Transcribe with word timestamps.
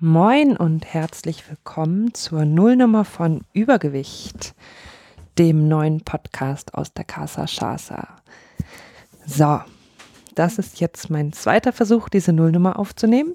Moin 0.00 0.56
und 0.56 0.84
herzlich 0.94 1.50
willkommen 1.50 2.14
zur 2.14 2.44
Nullnummer 2.44 3.04
von 3.04 3.40
Übergewicht, 3.52 4.54
dem 5.38 5.66
neuen 5.66 6.02
Podcast 6.02 6.74
aus 6.74 6.92
der 6.92 7.02
Casa 7.02 7.46
Chasa. 7.46 8.06
So, 9.26 9.60
das 10.36 10.58
ist 10.58 10.78
jetzt 10.78 11.10
mein 11.10 11.32
zweiter 11.32 11.72
Versuch, 11.72 12.08
diese 12.08 12.32
Nullnummer 12.32 12.78
aufzunehmen. 12.78 13.34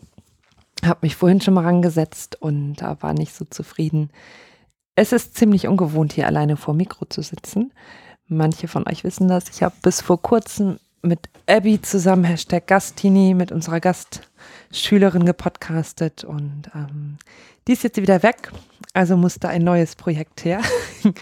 Habe 0.85 0.99
mich 1.01 1.17
vorhin 1.17 1.41
schon 1.41 1.53
mal 1.53 1.65
rangesetzt 1.65 2.41
und 2.41 2.75
da 2.75 2.95
war 3.01 3.13
nicht 3.13 3.35
so 3.35 3.43
zufrieden. 3.43 4.09
Es 4.95 5.11
ist 5.11 5.35
ziemlich 5.35 5.67
ungewohnt, 5.67 6.13
hier 6.13 6.27
alleine 6.27 6.55
vor 6.55 6.73
Mikro 6.73 7.03
zu 7.03 7.23
sitzen. 7.23 7.73
Manche 8.27 8.69
von 8.69 8.87
euch 8.87 9.03
wissen 9.03 9.27
das. 9.27 9.49
Ich 9.49 9.63
habe 9.63 9.75
bis 9.81 9.99
vor 9.99 10.21
kurzem 10.21 10.79
mit 11.03 11.29
Abby 11.47 11.81
zusammen, 11.81 12.23
Hashtag 12.23 12.65
Gastini, 12.65 13.33
mit 13.33 13.51
unserer 13.51 13.79
Gastschülerin 13.79 15.25
gepodcastet 15.25 16.23
und 16.23 16.71
ähm, 16.73 17.17
die 17.67 17.73
ist 17.73 17.83
jetzt 17.83 18.01
wieder 18.01 18.23
weg, 18.23 18.51
also 18.93 19.17
musste 19.17 19.49
ein 19.49 19.63
neues 19.63 19.95
Projekt 19.95 20.45
her. 20.45 20.61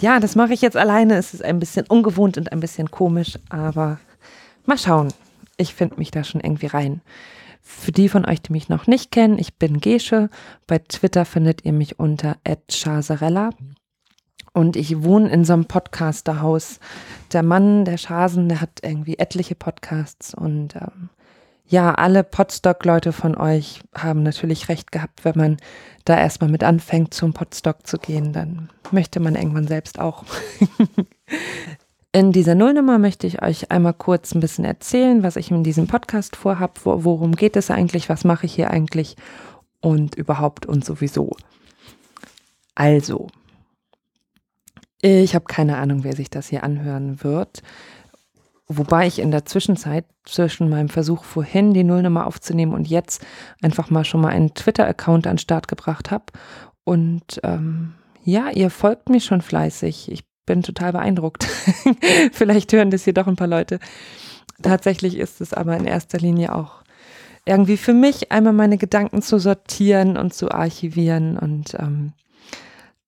ja, 0.00 0.20
das 0.20 0.36
mache 0.36 0.54
ich 0.54 0.62
jetzt 0.62 0.76
alleine. 0.76 1.16
Es 1.16 1.34
ist 1.34 1.44
ein 1.44 1.58
bisschen 1.58 1.86
ungewohnt 1.86 2.38
und 2.38 2.52
ein 2.52 2.60
bisschen 2.60 2.90
komisch, 2.90 3.38
aber 3.48 3.98
mal 4.64 4.78
schauen. 4.78 5.08
Ich 5.56 5.74
finde 5.74 5.96
mich 5.96 6.10
da 6.10 6.24
schon 6.24 6.40
irgendwie 6.40 6.66
rein. 6.66 7.00
Für 7.60 7.92
die 7.92 8.08
von 8.08 8.24
euch, 8.24 8.40
die 8.40 8.52
mich 8.52 8.68
noch 8.68 8.86
nicht 8.86 9.10
kennen, 9.10 9.38
ich 9.38 9.54
bin 9.54 9.80
Gesche. 9.80 10.30
Bei 10.66 10.78
Twitter 10.78 11.24
findet 11.24 11.64
ihr 11.64 11.72
mich 11.72 11.98
unter 11.98 12.36
@chasarella. 12.70 13.50
Und 14.52 14.76
ich 14.76 15.02
wohne 15.02 15.30
in 15.30 15.44
so 15.44 15.52
einem 15.52 15.66
Podcasterhaus. 15.66 16.80
Der 17.32 17.42
Mann, 17.42 17.84
der 17.84 17.96
Schasen, 17.96 18.48
der 18.48 18.60
hat 18.60 18.80
irgendwie 18.82 19.18
etliche 19.18 19.54
Podcasts. 19.54 20.34
Und 20.34 20.74
ähm, 20.74 21.10
ja, 21.66 21.94
alle 21.94 22.24
Podstock-Leute 22.24 23.12
von 23.12 23.36
euch 23.36 23.82
haben 23.94 24.22
natürlich 24.22 24.68
recht 24.68 24.90
gehabt, 24.90 25.24
wenn 25.24 25.36
man 25.36 25.56
da 26.04 26.18
erstmal 26.18 26.50
mit 26.50 26.64
anfängt, 26.64 27.12
zum 27.12 27.34
Podstock 27.34 27.86
zu 27.86 27.98
gehen, 27.98 28.32
dann 28.32 28.70
möchte 28.90 29.20
man 29.20 29.34
irgendwann 29.34 29.68
selbst 29.68 29.98
auch. 29.98 30.24
In 32.12 32.32
dieser 32.32 32.54
Nullnummer 32.54 32.98
möchte 32.98 33.26
ich 33.26 33.42
euch 33.42 33.70
einmal 33.70 33.92
kurz 33.92 34.34
ein 34.34 34.40
bisschen 34.40 34.64
erzählen, 34.64 35.22
was 35.22 35.36
ich 35.36 35.50
in 35.50 35.62
diesem 35.62 35.86
Podcast 35.86 36.36
vorhab, 36.36 36.80
worum 36.84 37.36
geht 37.36 37.54
es 37.54 37.70
eigentlich, 37.70 38.08
was 38.08 38.24
mache 38.24 38.46
ich 38.46 38.54
hier 38.54 38.70
eigentlich 38.70 39.14
und 39.80 40.14
überhaupt 40.14 40.64
und 40.64 40.86
sowieso. 40.86 41.36
Also, 42.74 43.28
ich 45.00 45.34
habe 45.34 45.44
keine 45.44 45.76
Ahnung, 45.76 46.04
wer 46.04 46.14
sich 46.14 46.30
das 46.30 46.48
hier 46.48 46.64
anhören 46.64 47.22
wird. 47.22 47.62
Wobei 48.66 49.06
ich 49.06 49.18
in 49.18 49.30
der 49.30 49.46
Zwischenzeit 49.46 50.04
zwischen 50.24 50.68
meinem 50.68 50.90
Versuch 50.90 51.24
vorhin 51.24 51.72
die 51.72 51.84
Nullnummer 51.84 52.26
aufzunehmen 52.26 52.74
und 52.74 52.86
jetzt 52.86 53.24
einfach 53.62 53.88
mal 53.88 54.04
schon 54.04 54.20
mal 54.20 54.28
einen 54.28 54.52
Twitter-Account 54.54 55.26
an 55.26 55.34
den 55.34 55.38
Start 55.38 55.68
gebracht 55.68 56.10
habe. 56.10 56.24
Und 56.84 57.40
ähm, 57.44 57.94
ja, 58.24 58.50
ihr 58.50 58.68
folgt 58.70 59.08
mir 59.08 59.20
schon 59.20 59.40
fleißig. 59.40 60.12
Ich 60.12 60.24
bin 60.44 60.62
total 60.62 60.92
beeindruckt. 60.92 61.44
Vielleicht 62.32 62.72
hören 62.72 62.90
das 62.90 63.04
hier 63.04 63.14
doch 63.14 63.26
ein 63.26 63.36
paar 63.36 63.46
Leute. 63.46 63.78
Tatsächlich 64.62 65.16
ist 65.16 65.40
es 65.40 65.54
aber 65.54 65.76
in 65.76 65.86
erster 65.86 66.18
Linie 66.18 66.54
auch 66.54 66.82
irgendwie 67.46 67.78
für 67.78 67.94
mich 67.94 68.32
einmal 68.32 68.52
meine 68.52 68.76
Gedanken 68.76 69.22
zu 69.22 69.38
sortieren 69.38 70.18
und 70.18 70.34
zu 70.34 70.50
archivieren 70.50 71.38
und 71.38 71.74
ähm, 71.78 72.12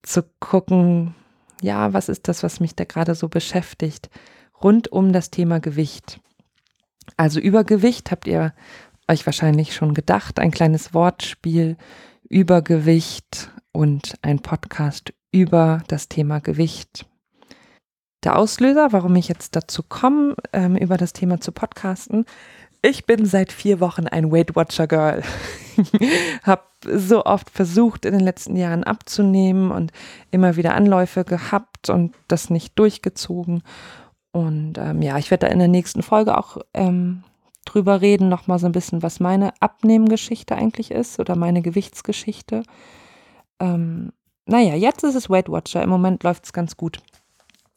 zu 0.01 0.23
gucken, 0.39 1.13
ja, 1.61 1.93
was 1.93 2.09
ist 2.09 2.27
das, 2.27 2.43
was 2.43 2.59
mich 2.59 2.75
da 2.75 2.83
gerade 2.83 3.15
so 3.15 3.29
beschäftigt, 3.29 4.09
rund 4.61 4.91
um 4.91 5.13
das 5.13 5.29
Thema 5.29 5.59
Gewicht. 5.59 6.19
Also 7.17 7.39
Übergewicht 7.39 8.11
habt 8.11 8.27
ihr 8.27 8.53
euch 9.07 9.25
wahrscheinlich 9.25 9.73
schon 9.75 9.93
gedacht, 9.93 10.39
ein 10.39 10.51
kleines 10.51 10.93
Wortspiel, 10.93 11.77
Übergewicht 12.29 13.51
und 13.71 14.15
ein 14.21 14.39
Podcast 14.39 15.13
über 15.31 15.83
das 15.87 16.07
Thema 16.07 16.39
Gewicht. 16.39 17.05
Der 18.23 18.37
Auslöser, 18.37 18.91
warum 18.91 19.15
ich 19.15 19.27
jetzt 19.27 19.55
dazu 19.55 19.81
komme, 19.83 20.35
ähm, 20.53 20.75
über 20.75 20.97
das 20.97 21.13
Thema 21.13 21.41
zu 21.41 21.51
podcasten, 21.51 22.25
ich 22.81 23.05
bin 23.05 23.25
seit 23.25 23.51
vier 23.51 23.79
Wochen 23.79 24.07
ein 24.07 24.31
Weight 24.31 24.55
Watcher 24.55 24.87
Girl. 24.87 25.23
Hab 26.43 26.71
so 26.83 27.25
oft 27.25 27.49
versucht, 27.49 28.05
in 28.05 28.13
den 28.13 28.21
letzten 28.21 28.55
Jahren 28.55 28.83
abzunehmen 28.83 29.71
und 29.71 29.91
immer 30.31 30.55
wieder 30.55 30.73
Anläufe 30.73 31.23
gehabt 31.23 31.89
und 31.89 32.15
das 32.27 32.49
nicht 32.49 32.77
durchgezogen. 32.79 33.63
Und 34.31 34.77
ähm, 34.77 35.01
ja, 35.01 35.17
ich 35.17 35.29
werde 35.29 35.47
da 35.47 35.51
in 35.51 35.59
der 35.59 35.67
nächsten 35.67 36.01
Folge 36.01 36.37
auch 36.37 36.57
ähm, 36.73 37.23
drüber 37.65 38.01
reden, 38.01 38.29
nochmal 38.29 38.59
so 38.59 38.65
ein 38.65 38.71
bisschen, 38.71 39.03
was 39.03 39.19
meine 39.19 39.53
Abnehmgeschichte 39.59 40.55
eigentlich 40.55 40.91
ist 40.91 41.19
oder 41.19 41.35
meine 41.35 41.61
Gewichtsgeschichte. 41.61 42.63
Ähm, 43.59 44.11
naja, 44.45 44.75
jetzt 44.75 45.03
ist 45.03 45.15
es 45.15 45.29
Weight 45.29 45.49
Watcher. 45.49 45.83
Im 45.83 45.89
Moment 45.89 46.23
läuft 46.23 46.45
es 46.45 46.53
ganz 46.53 46.77
gut. 46.77 46.99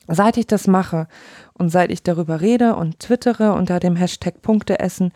Seit 0.09 0.37
ich 0.37 0.47
das 0.47 0.67
mache 0.67 1.09
und 1.55 1.71
seit 1.71 1.91
ich 1.91 2.03
darüber 2.03 2.41
rede 2.41 2.77
und 2.77 3.01
twittere 3.01 3.53
unter 3.53 3.81
dem 3.81 3.97
Hashtag 3.97 4.43
Punkte 4.43 4.79
essen, 4.81 5.13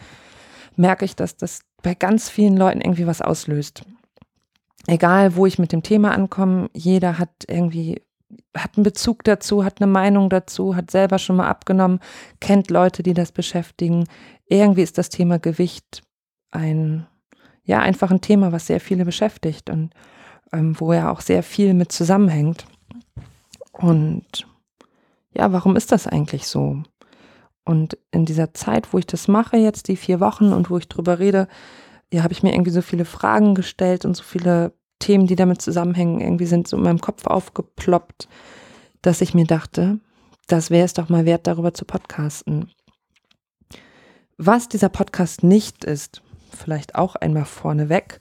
merke 0.76 1.04
ich, 1.04 1.16
dass 1.16 1.36
das 1.36 1.60
bei 1.82 1.94
ganz 1.94 2.28
vielen 2.28 2.56
Leuten 2.56 2.80
irgendwie 2.80 3.06
was 3.06 3.20
auslöst. 3.20 3.82
Egal, 4.86 5.36
wo 5.36 5.44
ich 5.46 5.58
mit 5.58 5.72
dem 5.72 5.82
Thema 5.82 6.12
ankomme, 6.12 6.70
jeder 6.72 7.18
hat 7.18 7.30
irgendwie 7.46 8.00
hat 8.56 8.76
einen 8.76 8.84
Bezug 8.84 9.24
dazu, 9.24 9.64
hat 9.64 9.80
eine 9.80 9.90
Meinung 9.90 10.28
dazu, 10.28 10.76
hat 10.76 10.90
selber 10.90 11.18
schon 11.18 11.36
mal 11.36 11.48
abgenommen, 11.48 12.00
kennt 12.40 12.70
Leute, 12.70 13.02
die 13.02 13.14
das 13.14 13.32
beschäftigen. 13.32 14.04
Irgendwie 14.46 14.82
ist 14.82 14.98
das 14.98 15.08
Thema 15.08 15.38
Gewicht 15.38 16.02
ein, 16.50 17.06
ja, 17.64 17.80
einfach 17.80 18.10
ein 18.10 18.20
Thema, 18.20 18.52
was 18.52 18.66
sehr 18.66 18.80
viele 18.80 19.04
beschäftigt 19.04 19.70
und 19.70 19.90
ähm, 20.52 20.78
wo 20.78 20.92
ja 20.92 21.10
auch 21.10 21.20
sehr 21.20 21.42
viel 21.42 21.74
mit 21.74 21.92
zusammenhängt. 21.92 22.66
Und 23.72 24.46
ja, 25.34 25.52
warum 25.52 25.76
ist 25.76 25.92
das 25.92 26.06
eigentlich 26.06 26.46
so? 26.46 26.82
Und 27.64 27.98
in 28.10 28.24
dieser 28.24 28.54
Zeit, 28.54 28.92
wo 28.92 28.98
ich 28.98 29.06
das 29.06 29.28
mache, 29.28 29.56
jetzt 29.56 29.88
die 29.88 29.96
vier 29.96 30.20
Wochen 30.20 30.52
und 30.52 30.70
wo 30.70 30.78
ich 30.78 30.88
drüber 30.88 31.18
rede, 31.18 31.48
ja, 32.12 32.22
habe 32.22 32.32
ich 32.32 32.42
mir 32.42 32.52
irgendwie 32.52 32.70
so 32.70 32.80
viele 32.80 33.04
Fragen 33.04 33.54
gestellt 33.54 34.04
und 34.04 34.16
so 34.16 34.22
viele 34.22 34.72
Themen, 34.98 35.26
die 35.26 35.36
damit 35.36 35.60
zusammenhängen, 35.60 36.20
irgendwie 36.20 36.46
sind 36.46 36.66
so 36.66 36.76
in 36.76 36.82
meinem 36.82 37.00
Kopf 37.00 37.26
aufgeploppt, 37.26 38.28
dass 39.02 39.20
ich 39.20 39.34
mir 39.34 39.44
dachte, 39.44 40.00
das 40.46 40.70
wäre 40.70 40.86
es 40.86 40.94
doch 40.94 41.08
mal 41.08 41.26
wert, 41.26 41.46
darüber 41.46 41.74
zu 41.74 41.84
podcasten. 41.84 42.70
Was 44.38 44.68
dieser 44.68 44.88
Podcast 44.88 45.42
nicht 45.42 45.84
ist, 45.84 46.22
vielleicht 46.50 46.94
auch 46.94 47.16
einmal 47.16 47.44
vorneweg, 47.44 48.18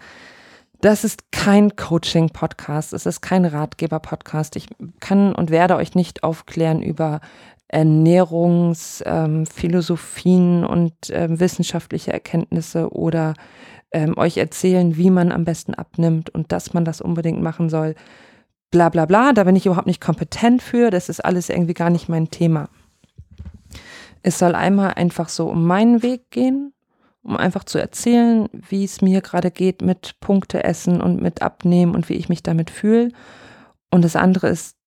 das 0.82 1.04
ist 1.04 1.32
kein 1.32 1.76
Coaching-Podcast, 1.76 2.94
es 2.94 3.06
ist 3.06 3.22
kein 3.22 3.46
Ratgeber-Podcast. 3.46 4.56
Ich 4.56 4.68
kann 5.00 5.34
und 5.34 5.50
werde 5.50 5.76
euch 5.76 5.96
nicht 5.96 6.24
aufklären 6.24 6.82
über 6.82 7.20
Ernährungsphilosophien 7.68 10.64
ähm, 10.64 10.70
und 10.70 10.94
ähm, 11.10 11.40
wissenschaftliche 11.40 12.14
Erkenntnisse 12.14 12.94
oder 12.94 13.34
ähm, 13.92 14.18
euch 14.18 14.38
erzählen, 14.38 14.96
wie 14.98 15.10
man 15.10 15.32
am 15.32 15.46
besten 15.46 15.74
abnimmt 15.74 16.30
und 16.30 16.52
dass 16.52 16.74
man 16.74 16.86
das 16.86 17.02
unbedingt 17.02 17.42
machen 17.42 17.70
soll. 17.70 17.96
Bla 18.72 18.90
bla 18.90 19.06
bla, 19.06 19.34
da 19.34 19.46
bin 19.46 19.56
ich 19.56 19.66
überhaupt 19.66 19.88
nicht 19.88 20.02
kompetent 20.02 20.62
für, 20.62 20.92
das 20.92 21.10
ist 21.10 21.24
alles 21.24 21.50
irgendwie 21.50 21.74
gar 21.74 21.90
nicht 21.90 22.10
mein 22.10 22.30
Thema. 22.30 22.70
Es 24.24 24.40
soll 24.40 24.56
einmal 24.56 24.94
einfach 24.94 25.30
so 25.30 25.50
um 25.50 25.66
meinen 25.66 26.04
Weg 26.04 26.32
gehen, 26.32 26.74
um 27.24 27.38
einfach 27.38 27.64
zu 27.64 27.78
erzählen, 27.78 28.48
wie 28.54 28.84
es 28.84 29.02
mir 29.02 29.22
gerade 29.22 29.52
geht 29.52 29.82
mit 29.82 30.20
Punkte 30.20 30.64
essen 30.64 31.02
und 31.02 31.22
mit 31.22 31.42
Abnehmen 31.42 31.96
und 31.96 32.10
wie 32.10 32.14
ich 32.14 32.30
mich 32.30 32.44
damit 32.44 32.70
fühle. 32.70 33.12
Und 33.92 34.04
das 34.04 34.16
andere 34.16 34.48
ist, 34.48 34.78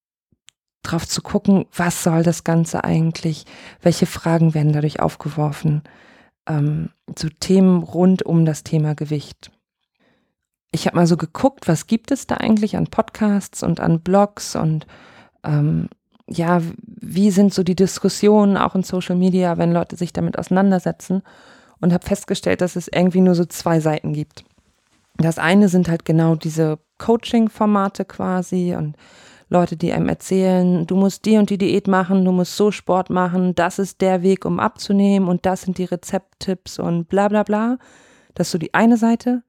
drauf 0.83 1.07
zu 1.07 1.23
gucken, 1.23 1.67
was 1.75 2.03
soll 2.03 2.23
das 2.23 2.45
Ganze 2.45 2.85
eigentlich? 2.85 3.45
Welche 3.83 4.07
Fragen 4.07 4.55
werden 4.55 4.73
dadurch 4.73 5.01
aufgeworfen? 5.01 5.83
Ähm, 6.49 6.91
zu 7.15 7.29
Themen 7.29 7.83
rund 7.83 8.23
um 8.25 8.45
das 8.45 8.65
Thema 8.65 8.95
Gewicht. 8.95 9.51
Ich 10.73 10.87
habe 10.87 10.97
mal 10.97 11.07
so 11.07 11.17
geguckt, 11.17 11.69
was 11.69 11.87
gibt 11.87 12.11
es 12.11 12.27
da 12.27 12.37
eigentlich 12.37 12.77
an 12.77 12.87
Podcasts 12.87 13.63
und 13.63 13.81
an 13.81 14.01
Blogs 14.01 14.57
und 14.57 14.87
ähm, 15.45 15.89
ja, 16.29 16.63
wie 16.85 17.33
sind 17.33 17.53
so 17.53 17.65
die 17.65 17.75
Diskussionen 17.75 18.57
auch 18.57 18.77
in 18.77 18.85
Social 18.85 19.17
Media, 19.17 19.59
wenn 19.59 19.73
Leute 19.73 19.97
sich 19.97 20.13
damit 20.13 20.39
auseinandersetzen 20.39 21.23
und 21.81 21.93
habe 21.93 22.07
festgestellt, 22.07 22.61
dass 22.61 22.77
es 22.77 22.89
irgendwie 22.93 23.21
nur 23.21 23.35
so 23.35 23.45
zwei 23.45 23.81
Seiten 23.81 24.13
gibt. 24.13 24.45
Das 25.17 25.39
eine 25.39 25.69
sind 25.69 25.89
halt 25.89 26.05
genau 26.05 26.35
diese 26.35 26.79
Coaching-Formate 26.99 28.05
quasi 28.05 28.75
und 28.77 28.97
Leute, 29.49 29.77
die 29.77 29.93
einem 29.93 30.09
erzählen, 30.09 30.87
du 30.87 30.95
musst 30.95 31.25
die 31.25 31.37
und 31.37 31.51
die 31.51 31.59
Diät 31.59 31.89
machen, 31.89 32.25
du 32.25 32.31
musst 32.31 32.57
so 32.57 32.71
Sport 32.71 33.11
machen, 33.11 33.55
das 33.57 33.81
ist 33.81 34.01
der 34.01 34.23
Weg, 34.23 34.45
um 34.45 34.61
abzunehmen 34.61 35.29
und 35.29 35.45
das 35.45 35.63
sind 35.63 35.77
die 35.79 35.85
Rezepttipps 35.85 36.79
und 36.79 37.09
bla 37.09 37.29
bla 37.29 37.43
bla. 37.43 37.79
Das 38.35 38.47
ist 38.47 38.53
so 38.53 38.59
die 38.59 38.75
eine 38.75 38.97
Seite. 38.97 39.43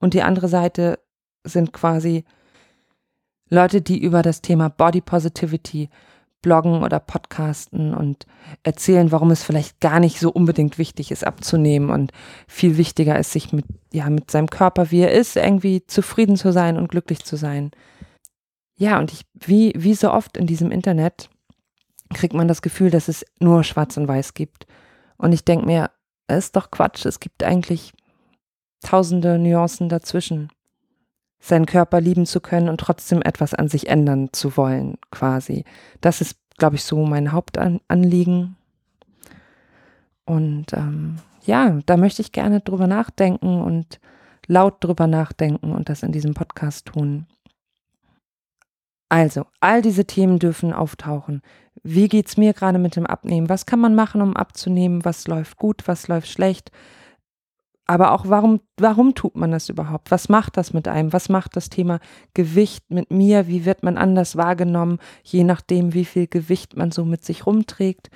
Und 0.00 0.12
die 0.12 0.22
andere 0.22 0.48
Seite 0.48 0.98
sind 1.44 1.72
quasi 1.72 2.24
Leute, 3.48 3.80
die 3.80 4.02
über 4.02 4.22
das 4.22 4.42
Thema 4.42 4.68
Body 4.68 5.00
Positivity 5.00 5.88
bloggen 6.44 6.82
oder 6.82 7.00
podcasten 7.00 7.94
und 7.94 8.26
erzählen, 8.62 9.10
warum 9.10 9.30
es 9.30 9.42
vielleicht 9.42 9.80
gar 9.80 9.98
nicht 9.98 10.20
so 10.20 10.30
unbedingt 10.30 10.76
wichtig 10.76 11.10
ist, 11.10 11.26
abzunehmen 11.26 11.88
und 11.88 12.12
viel 12.46 12.76
wichtiger 12.76 13.18
ist, 13.18 13.32
sich 13.32 13.50
mit, 13.52 13.64
ja, 13.92 14.10
mit 14.10 14.30
seinem 14.30 14.50
Körper, 14.50 14.90
wie 14.90 15.00
er 15.00 15.12
ist, 15.12 15.36
irgendwie 15.36 15.86
zufrieden 15.86 16.36
zu 16.36 16.52
sein 16.52 16.76
und 16.76 16.88
glücklich 16.88 17.24
zu 17.24 17.36
sein. 17.36 17.70
Ja, 18.76 18.98
und 18.98 19.10
ich, 19.10 19.22
wie, 19.32 19.72
wie 19.74 19.94
so 19.94 20.12
oft 20.12 20.36
in 20.36 20.46
diesem 20.46 20.70
Internet, 20.70 21.30
kriegt 22.12 22.34
man 22.34 22.46
das 22.46 22.60
Gefühl, 22.60 22.90
dass 22.90 23.08
es 23.08 23.24
nur 23.40 23.64
schwarz 23.64 23.96
und 23.96 24.06
weiß 24.06 24.34
gibt. 24.34 24.66
Und 25.16 25.32
ich 25.32 25.46
denke 25.46 25.64
mir, 25.64 25.90
es 26.26 26.46
ist 26.46 26.56
doch 26.56 26.70
Quatsch, 26.70 27.06
es 27.06 27.20
gibt 27.20 27.42
eigentlich 27.42 27.94
tausende 28.82 29.38
Nuancen 29.38 29.88
dazwischen 29.88 30.50
seinen 31.44 31.66
Körper 31.66 32.00
lieben 32.00 32.24
zu 32.24 32.40
können 32.40 32.70
und 32.70 32.80
trotzdem 32.80 33.20
etwas 33.20 33.52
an 33.52 33.68
sich 33.68 33.88
ändern 33.88 34.30
zu 34.32 34.56
wollen, 34.56 34.96
quasi. 35.10 35.64
Das 36.00 36.22
ist, 36.22 36.38
glaube 36.56 36.76
ich, 36.76 36.84
so 36.84 37.04
mein 37.04 37.32
Hauptanliegen. 37.32 38.56
Und 40.24 40.72
ähm, 40.72 41.16
ja, 41.44 41.80
da 41.84 41.98
möchte 41.98 42.22
ich 42.22 42.32
gerne 42.32 42.60
drüber 42.60 42.86
nachdenken 42.86 43.60
und 43.60 44.00
laut 44.46 44.82
drüber 44.82 45.06
nachdenken 45.06 45.72
und 45.72 45.90
das 45.90 46.02
in 46.02 46.12
diesem 46.12 46.32
Podcast 46.32 46.86
tun. 46.86 47.26
Also, 49.10 49.44
all 49.60 49.82
diese 49.82 50.06
Themen 50.06 50.38
dürfen 50.38 50.72
auftauchen. 50.72 51.42
Wie 51.82 52.08
geht 52.08 52.28
es 52.28 52.38
mir 52.38 52.54
gerade 52.54 52.78
mit 52.78 52.96
dem 52.96 53.06
Abnehmen? 53.06 53.50
Was 53.50 53.66
kann 53.66 53.80
man 53.80 53.94
machen, 53.94 54.22
um 54.22 54.34
abzunehmen? 54.34 55.04
Was 55.04 55.28
läuft 55.28 55.58
gut? 55.58 55.82
Was 55.86 56.08
läuft 56.08 56.28
schlecht? 56.28 56.72
Aber 57.86 58.12
auch 58.12 58.28
warum, 58.28 58.60
warum 58.78 59.14
tut 59.14 59.36
man 59.36 59.50
das 59.50 59.68
überhaupt? 59.68 60.10
Was 60.10 60.28
macht 60.28 60.56
das 60.56 60.72
mit 60.72 60.88
einem? 60.88 61.12
Was 61.12 61.28
macht 61.28 61.56
das 61.56 61.68
Thema 61.68 62.00
Gewicht 62.32 62.90
mit 62.90 63.10
mir? 63.10 63.46
Wie 63.46 63.64
wird 63.64 63.82
man 63.82 63.98
anders 63.98 64.36
wahrgenommen, 64.36 64.98
je 65.22 65.44
nachdem, 65.44 65.92
wie 65.92 66.06
viel 66.06 66.26
Gewicht 66.26 66.76
man 66.76 66.90
so 66.90 67.04
mit 67.04 67.24
sich 67.24 67.46
rumträgt? 67.46 68.10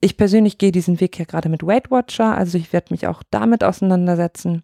Ich 0.00 0.18
persönlich 0.18 0.58
gehe 0.58 0.72
diesen 0.72 1.00
Weg 1.00 1.18
ja 1.18 1.24
gerade 1.24 1.48
mit 1.48 1.66
Weight 1.66 1.90
Watcher, 1.90 2.36
also 2.36 2.58
ich 2.58 2.74
werde 2.74 2.92
mich 2.92 3.06
auch 3.06 3.22
damit 3.30 3.64
auseinandersetzen. 3.64 4.62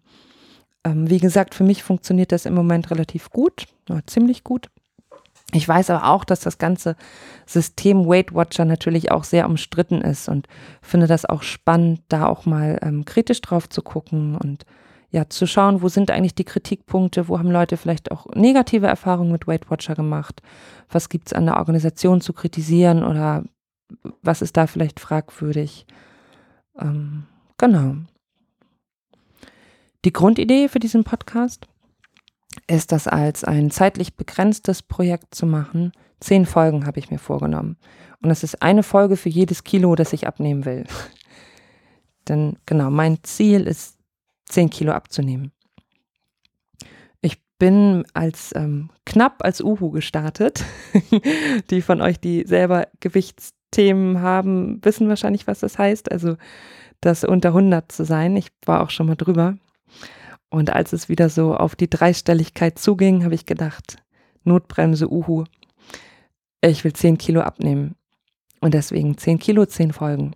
Ähm, 0.83 1.09
wie 1.09 1.19
gesagt, 1.19 1.55
für 1.55 1.63
mich 1.63 1.81
funktioniert 1.81 2.31
das 2.31 2.45
im 2.45 2.53
Moment 2.53 2.91
relativ 2.91 3.31
gut, 3.31 3.65
ziemlich 4.05 4.43
gut. 4.43 4.69
Ich 5.53 5.67
weiß 5.67 5.89
aber 5.89 6.09
auch, 6.09 6.23
dass 6.23 6.39
das 6.39 6.57
ganze 6.57 6.95
System 7.45 8.05
Weight 8.05 8.33
Watcher 8.33 8.65
natürlich 8.65 9.11
auch 9.11 9.23
sehr 9.23 9.45
umstritten 9.45 10.01
ist 10.01 10.29
und 10.29 10.47
finde 10.81 11.07
das 11.07 11.25
auch 11.25 11.43
spannend, 11.43 12.01
da 12.07 12.27
auch 12.27 12.45
mal 12.45 12.79
ähm, 12.81 13.05
kritisch 13.05 13.41
drauf 13.41 13.67
zu 13.67 13.81
gucken 13.81 14.37
und 14.37 14.65
ja, 15.13 15.27
zu 15.27 15.45
schauen, 15.45 15.81
wo 15.81 15.89
sind 15.89 16.09
eigentlich 16.09 16.35
die 16.35 16.45
Kritikpunkte, 16.45 17.27
wo 17.27 17.37
haben 17.37 17.51
Leute 17.51 17.75
vielleicht 17.75 18.11
auch 18.11 18.27
negative 18.33 18.87
Erfahrungen 18.87 19.33
mit 19.33 19.45
Weight 19.45 19.69
Watcher 19.69 19.93
gemacht, 19.93 20.41
was 20.89 21.09
gibt 21.09 21.27
es 21.27 21.33
an 21.33 21.45
der 21.45 21.57
Organisation 21.57 22.21
zu 22.21 22.31
kritisieren 22.31 23.03
oder 23.03 23.43
was 24.21 24.41
ist 24.41 24.55
da 24.55 24.67
vielleicht 24.67 25.01
fragwürdig. 25.01 25.85
Ähm, 26.79 27.23
genau. 27.57 27.95
Die 30.05 30.13
Grundidee 30.13 30.69
für 30.69 30.79
diesen 30.79 31.03
Podcast 31.03 31.67
ist 32.71 32.91
das 32.91 33.07
als 33.07 33.43
ein 33.43 33.71
zeitlich 33.71 34.15
begrenztes 34.15 34.81
Projekt 34.81 35.35
zu 35.35 35.45
machen. 35.45 35.91
Zehn 36.19 36.45
Folgen 36.45 36.85
habe 36.85 36.99
ich 36.99 37.11
mir 37.11 37.19
vorgenommen. 37.19 37.77
Und 38.21 38.29
das 38.29 38.43
ist 38.43 38.61
eine 38.61 38.83
Folge 38.83 39.17
für 39.17 39.29
jedes 39.29 39.63
Kilo, 39.63 39.95
das 39.95 40.13
ich 40.13 40.27
abnehmen 40.27 40.65
will. 40.65 40.85
Denn 42.27 42.57
genau, 42.65 42.89
mein 42.89 43.23
Ziel 43.23 43.67
ist, 43.67 43.97
zehn 44.45 44.69
Kilo 44.69 44.91
abzunehmen. 44.91 45.51
Ich 47.21 47.41
bin 47.57 48.05
als 48.13 48.53
ähm, 48.55 48.91
knapp 49.05 49.43
als 49.43 49.61
Uhu 49.61 49.91
gestartet. 49.91 50.63
die 51.71 51.81
von 51.81 52.01
euch, 52.01 52.19
die 52.19 52.43
selber 52.45 52.87
Gewichtsthemen 52.99 54.21
haben, 54.21 54.83
wissen 54.83 55.09
wahrscheinlich, 55.09 55.47
was 55.47 55.59
das 55.61 55.79
heißt. 55.79 56.11
Also 56.11 56.37
das 56.99 57.23
unter 57.23 57.49
100 57.49 57.91
zu 57.91 58.05
sein. 58.05 58.35
Ich 58.37 58.49
war 58.65 58.81
auch 58.81 58.91
schon 58.91 59.07
mal 59.07 59.15
drüber. 59.15 59.57
Und 60.51 60.69
als 60.69 60.91
es 60.91 61.07
wieder 61.07 61.29
so 61.29 61.55
auf 61.55 61.75
die 61.75 61.89
Dreistelligkeit 61.89 62.77
zuging, 62.77 63.23
habe 63.23 63.33
ich 63.33 63.45
gedacht, 63.45 63.95
Notbremse, 64.43 65.09
Uhu, 65.09 65.45
ich 66.59 66.83
will 66.83 66.93
10 66.93 67.17
Kilo 67.17 67.41
abnehmen. 67.41 67.95
Und 68.59 68.73
deswegen 68.73 69.17
10 69.17 69.39
Kilo, 69.39 69.65
10 69.65 69.93
Folgen. 69.93 70.35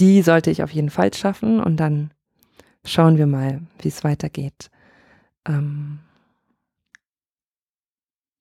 Die 0.00 0.22
sollte 0.22 0.52
ich 0.52 0.62
auf 0.62 0.70
jeden 0.70 0.90
Fall 0.90 1.12
schaffen 1.12 1.60
und 1.60 1.76
dann 1.76 2.12
schauen 2.84 3.18
wir 3.18 3.26
mal, 3.26 3.62
wie 3.80 3.88
es 3.88 4.04
weitergeht. 4.04 4.70
Ähm 5.44 5.98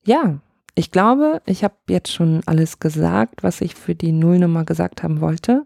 ja, 0.05 0.39
ich 0.75 0.91
glaube, 0.91 1.41
ich 1.47 1.63
habe 1.63 1.75
jetzt 1.89 2.13
schon 2.13 2.43
alles 2.45 2.77
gesagt, 2.77 3.41
was 3.41 3.59
ich 3.61 3.73
für 3.73 3.95
die 3.95 4.11
Nullnummer 4.11 4.65
gesagt 4.65 5.01
haben 5.01 5.19
wollte. 5.19 5.65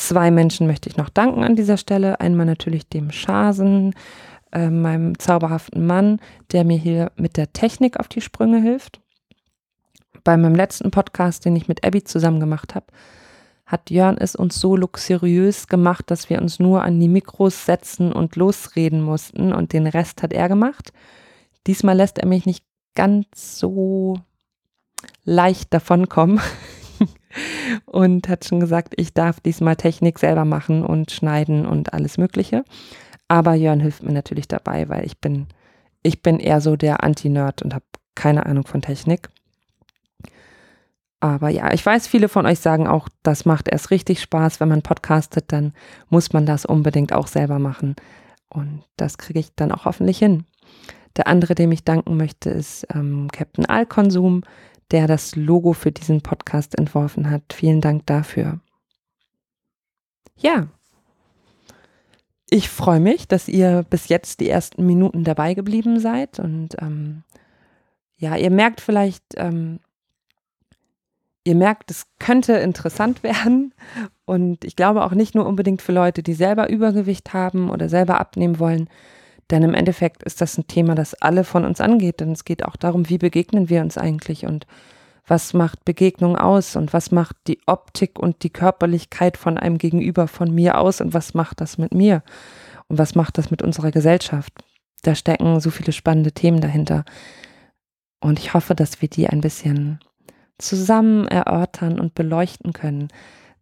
Zwei 0.00 0.30
Menschen 0.30 0.66
möchte 0.66 0.88
ich 0.88 0.96
noch 0.96 1.10
danken 1.10 1.44
an 1.44 1.56
dieser 1.56 1.76
Stelle. 1.76 2.20
Einmal 2.20 2.46
natürlich 2.46 2.88
dem 2.88 3.10
Schasen, 3.10 3.94
äh, 4.50 4.70
meinem 4.70 5.18
zauberhaften 5.18 5.86
Mann, 5.86 6.20
der 6.52 6.64
mir 6.64 6.78
hier 6.78 7.12
mit 7.16 7.36
der 7.36 7.52
Technik 7.52 8.00
auf 8.00 8.08
die 8.08 8.22
Sprünge 8.22 8.62
hilft. 8.62 9.02
Bei 10.24 10.38
meinem 10.38 10.54
letzten 10.54 10.90
Podcast, 10.90 11.44
den 11.44 11.54
ich 11.54 11.68
mit 11.68 11.84
Abby 11.84 12.02
zusammen 12.02 12.40
gemacht 12.40 12.74
habe, 12.74 12.86
hat 13.66 13.90
Jörn 13.90 14.16
es 14.16 14.34
uns 14.34 14.58
so 14.58 14.74
luxuriös 14.74 15.66
gemacht, 15.66 16.10
dass 16.10 16.30
wir 16.30 16.40
uns 16.40 16.58
nur 16.58 16.82
an 16.82 16.98
die 16.98 17.06
Mikros 17.06 17.66
setzen 17.66 18.10
und 18.10 18.36
losreden 18.36 19.02
mussten 19.02 19.52
und 19.52 19.74
den 19.74 19.86
Rest 19.86 20.22
hat 20.22 20.32
er 20.32 20.48
gemacht. 20.48 20.94
Diesmal 21.66 21.98
lässt 21.98 22.16
er 22.16 22.26
mich 22.26 22.46
nicht 22.46 22.64
ganz 22.94 23.58
so 23.58 24.18
leicht 25.24 25.74
davonkommen. 25.74 26.40
und 27.90 28.28
hat 28.28 28.44
schon 28.44 28.60
gesagt, 28.60 28.94
ich 28.96 29.14
darf 29.14 29.40
diesmal 29.40 29.74
Technik 29.74 30.20
selber 30.20 30.44
machen 30.44 30.84
und 30.84 31.10
schneiden 31.10 31.66
und 31.66 31.92
alles 31.92 32.18
Mögliche. 32.18 32.64
Aber 33.26 33.54
Jörn 33.54 33.80
hilft 33.80 34.04
mir 34.04 34.12
natürlich 34.12 34.46
dabei, 34.46 34.88
weil 34.88 35.04
ich 35.04 35.18
bin, 35.18 35.48
ich 36.04 36.22
bin 36.22 36.38
eher 36.38 36.60
so 36.60 36.76
der 36.76 37.02
Anti-Nerd 37.02 37.62
und 37.62 37.74
habe 37.74 37.84
keine 38.14 38.46
Ahnung 38.46 38.64
von 38.64 38.80
Technik. 38.80 39.28
Aber 41.18 41.48
ja, 41.48 41.72
ich 41.72 41.84
weiß, 41.84 42.06
viele 42.06 42.28
von 42.28 42.46
euch 42.46 42.60
sagen 42.60 42.86
auch, 42.86 43.08
das 43.24 43.44
macht 43.44 43.66
erst 43.68 43.90
richtig 43.90 44.20
Spaß, 44.20 44.60
wenn 44.60 44.68
man 44.68 44.82
podcastet, 44.82 45.46
dann 45.48 45.74
muss 46.08 46.32
man 46.32 46.46
das 46.46 46.64
unbedingt 46.64 47.12
auch 47.12 47.26
selber 47.26 47.58
machen. 47.58 47.96
Und 48.48 48.84
das 48.96 49.18
kriege 49.18 49.40
ich 49.40 49.54
dann 49.56 49.72
auch 49.72 49.84
hoffentlich 49.84 50.18
hin. 50.18 50.44
Der 51.16 51.26
andere, 51.26 51.56
dem 51.56 51.72
ich 51.72 51.82
danken 51.82 52.16
möchte, 52.16 52.50
ist 52.50 52.86
ähm, 52.94 53.28
Captain 53.32 53.66
Alkonsum 53.66 54.42
der 54.90 55.06
das 55.06 55.36
Logo 55.36 55.72
für 55.72 55.92
diesen 55.92 56.20
Podcast 56.20 56.78
entworfen 56.78 57.30
hat. 57.30 57.52
Vielen 57.52 57.80
Dank 57.80 58.06
dafür. 58.06 58.60
Ja, 60.36 60.68
ich 62.50 62.68
freue 62.68 63.00
mich, 63.00 63.28
dass 63.28 63.46
ihr 63.46 63.84
bis 63.88 64.08
jetzt 64.08 64.40
die 64.40 64.48
ersten 64.48 64.84
Minuten 64.84 65.22
dabei 65.22 65.54
geblieben 65.54 66.00
seid 66.00 66.40
und 66.40 66.76
ähm, 66.82 67.22
ja, 68.18 68.36
ihr 68.36 68.50
merkt 68.50 68.80
vielleicht, 68.80 69.22
ähm, 69.36 69.78
ihr 71.44 71.54
merkt, 71.54 71.90
es 71.92 72.06
könnte 72.18 72.54
interessant 72.54 73.22
werden 73.22 73.72
und 74.24 74.64
ich 74.64 74.74
glaube 74.74 75.04
auch 75.04 75.12
nicht 75.12 75.36
nur 75.36 75.46
unbedingt 75.46 75.80
für 75.80 75.92
Leute, 75.92 76.24
die 76.24 76.34
selber 76.34 76.68
Übergewicht 76.68 77.32
haben 77.32 77.70
oder 77.70 77.88
selber 77.88 78.18
abnehmen 78.18 78.58
wollen, 78.58 78.88
denn 79.50 79.62
im 79.62 79.74
Endeffekt 79.74 80.22
ist 80.22 80.40
das 80.40 80.56
ein 80.58 80.66
Thema, 80.66 80.94
das 80.94 81.14
alle 81.14 81.44
von 81.44 81.64
uns 81.64 81.80
angeht. 81.80 82.20
Denn 82.20 82.32
es 82.32 82.44
geht 82.44 82.64
auch 82.64 82.76
darum, 82.76 83.08
wie 83.08 83.18
begegnen 83.18 83.68
wir 83.68 83.82
uns 83.82 83.98
eigentlich 83.98 84.46
und 84.46 84.66
was 85.26 85.54
macht 85.54 85.84
Begegnung 85.84 86.36
aus 86.36 86.76
und 86.76 86.92
was 86.92 87.12
macht 87.12 87.36
die 87.46 87.60
Optik 87.66 88.18
und 88.18 88.42
die 88.42 88.50
Körperlichkeit 88.50 89.36
von 89.36 89.58
einem 89.58 89.78
Gegenüber 89.78 90.26
von 90.26 90.52
mir 90.54 90.78
aus 90.78 91.00
und 91.00 91.14
was 91.14 91.34
macht 91.34 91.60
das 91.60 91.78
mit 91.78 91.94
mir 91.94 92.22
und 92.88 92.98
was 92.98 93.14
macht 93.14 93.38
das 93.38 93.50
mit 93.50 93.62
unserer 93.62 93.92
Gesellschaft. 93.92 94.52
Da 95.02 95.14
stecken 95.14 95.60
so 95.60 95.70
viele 95.70 95.92
spannende 95.92 96.32
Themen 96.32 96.60
dahinter. 96.60 97.04
Und 98.20 98.38
ich 98.38 98.54
hoffe, 98.54 98.74
dass 98.74 99.00
wir 99.00 99.08
die 99.08 99.28
ein 99.28 99.40
bisschen 99.40 100.00
zusammen 100.58 101.26
erörtern 101.26 101.98
und 101.98 102.14
beleuchten 102.14 102.72
können. 102.72 103.08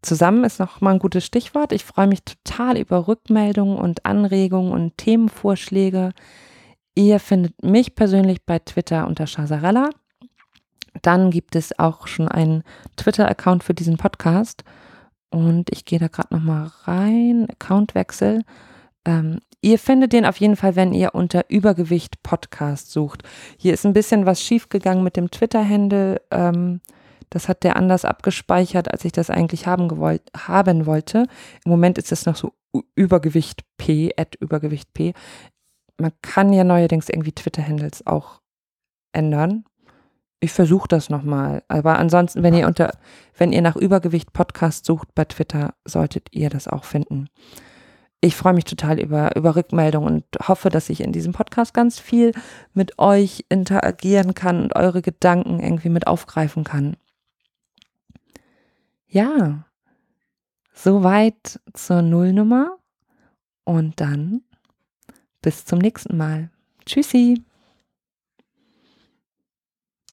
Zusammen 0.02 0.44
ist 0.44 0.60
noch 0.60 0.80
mal 0.80 0.92
ein 0.92 0.98
gutes 1.00 1.24
Stichwort. 1.24 1.72
Ich 1.72 1.84
freue 1.84 2.06
mich 2.06 2.22
total 2.22 2.78
über 2.78 3.08
Rückmeldungen 3.08 3.76
und 3.76 4.06
Anregungen 4.06 4.72
und 4.72 4.96
Themenvorschläge. 4.96 6.12
Ihr 6.94 7.18
findet 7.20 7.62
mich 7.62 7.94
persönlich 7.94 8.44
bei 8.44 8.60
Twitter 8.60 9.06
unter 9.06 9.26
Chasarella. 9.26 9.90
Dann 11.02 11.30
gibt 11.30 11.56
es 11.56 11.78
auch 11.78 12.06
schon 12.06 12.28
einen 12.28 12.62
Twitter-Account 12.96 13.64
für 13.64 13.74
diesen 13.74 13.96
Podcast. 13.96 14.64
Und 15.30 15.70
ich 15.70 15.84
gehe 15.84 15.98
da 15.98 16.08
gerade 16.08 16.34
noch 16.34 16.42
mal 16.42 16.70
rein. 16.84 17.48
Accountwechsel. 17.50 18.42
Ähm, 19.04 19.40
ihr 19.60 19.78
findet 19.78 20.12
den 20.12 20.26
auf 20.26 20.38
jeden 20.38 20.56
Fall, 20.56 20.76
wenn 20.76 20.92
ihr 20.92 21.14
unter 21.14 21.44
Übergewicht 21.48 22.22
Podcast 22.22 22.92
sucht. 22.92 23.22
Hier 23.58 23.74
ist 23.74 23.84
ein 23.84 23.92
bisschen 23.92 24.26
was 24.26 24.42
schiefgegangen 24.42 25.04
mit 25.04 25.16
dem 25.16 25.30
Twitter-Handle. 25.30 26.20
Ähm, 26.30 26.80
das 27.30 27.48
hat 27.48 27.64
der 27.64 27.76
anders 27.76 28.04
abgespeichert, 28.04 28.90
als 28.90 29.04
ich 29.04 29.12
das 29.12 29.30
eigentlich 29.30 29.66
haben, 29.66 29.88
gewollt, 29.88 30.22
haben 30.36 30.86
wollte. 30.86 31.26
Im 31.64 31.70
Moment 31.70 31.98
ist 31.98 32.12
es 32.12 32.26
noch 32.26 32.36
so 32.36 32.54
Übergewicht 32.94 33.64
P, 33.76 34.12
at 34.16 34.34
Übergewicht 34.36 34.92
P. 34.94 35.14
Man 35.98 36.12
kann 36.22 36.52
ja 36.52 36.64
neuerdings 36.64 37.08
irgendwie 37.08 37.32
Twitter-Handles 37.32 38.06
auch 38.06 38.40
ändern. 39.12 39.64
ich 40.40 40.52
versuche 40.52 40.88
das 40.88 41.10
nochmal. 41.10 41.62
Aber 41.68 41.98
ansonsten, 41.98 42.42
wenn 42.42 42.54
ihr 42.54 42.66
unter, 42.66 42.92
wenn 43.36 43.52
ihr 43.52 43.62
nach 43.62 43.76
Übergewicht 43.76 44.32
Podcast 44.32 44.84
sucht 44.84 45.14
bei 45.14 45.24
Twitter, 45.24 45.74
solltet 45.84 46.28
ihr 46.32 46.50
das 46.50 46.68
auch 46.68 46.84
finden. 46.84 47.28
Ich 48.20 48.34
freue 48.34 48.52
mich 48.52 48.64
total 48.64 49.00
über, 49.00 49.36
über 49.36 49.54
Rückmeldungen 49.54 50.08
und 50.08 50.48
hoffe, 50.48 50.70
dass 50.70 50.90
ich 50.90 51.00
in 51.00 51.12
diesem 51.12 51.32
Podcast 51.32 51.72
ganz 51.72 52.00
viel 52.00 52.32
mit 52.74 52.98
euch 52.98 53.44
interagieren 53.48 54.34
kann 54.34 54.62
und 54.62 54.76
eure 54.76 55.02
Gedanken 55.02 55.60
irgendwie 55.60 55.88
mit 55.88 56.06
aufgreifen 56.06 56.64
kann. 56.64 56.96
Ja, 59.10 59.64
soweit 60.74 61.60
zur 61.72 62.02
Nullnummer 62.02 62.78
und 63.64 63.98
dann 64.00 64.42
bis 65.40 65.64
zum 65.64 65.78
nächsten 65.78 66.16
Mal. 66.18 66.50
Tschüssi. 66.84 67.42